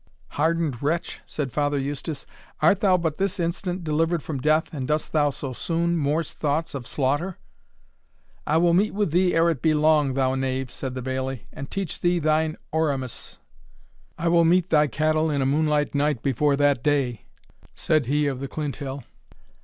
"Hardened 0.29 0.81
wretch!" 0.81 1.21
said 1.27 1.51
Father 1.51 1.77
Eustace, 1.77 2.25
"art 2.59 2.79
thou 2.79 2.97
but 2.97 3.19
this 3.19 3.39
instant 3.39 3.83
delivered 3.83 4.23
from 4.23 4.39
death, 4.39 4.73
and 4.73 4.87
dost 4.87 5.11
thou 5.13 5.29
so 5.29 5.53
soon 5.53 5.95
morse 5.95 6.31
thoughts 6.33 6.73
of 6.73 6.87
slaughter?" 6.87 7.37
"I 8.47 8.57
will 8.57 8.73
meet 8.73 8.95
with 8.95 9.11
thee 9.11 9.35
ere 9.35 9.51
it 9.51 9.61
be 9.61 9.75
long, 9.75 10.15
thou 10.15 10.33
knave," 10.33 10.71
said 10.71 10.95
the 10.95 11.03
bailie, 11.03 11.45
"and 11.53 11.69
teach 11.69 12.01
thee 12.01 12.17
thine 12.17 12.57
Oremus." 12.71 13.37
"I 14.17 14.27
will 14.27 14.43
meet 14.43 14.71
thy 14.71 14.87
cattle 14.87 15.29
in 15.29 15.39
a 15.39 15.45
moonlight 15.45 15.93
night 15.93 16.23
before 16.23 16.55
that 16.55 16.81
day," 16.81 17.25
said 17.75 18.07
he 18.07 18.25
of 18.25 18.39
the 18.39 18.47
Clinthill. 18.47 19.03